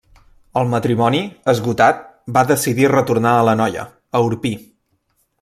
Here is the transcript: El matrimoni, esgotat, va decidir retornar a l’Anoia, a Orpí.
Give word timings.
El 0.61 0.69
matrimoni, 0.69 1.19
esgotat, 1.53 2.01
va 2.39 2.43
decidir 2.53 2.89
retornar 2.95 3.35
a 3.35 3.45
l’Anoia, 3.49 3.85
a 4.21 4.25
Orpí. 4.31 4.55